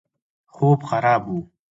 خوب 0.53 0.79
خراب 0.89 1.23
وو. 1.29 1.39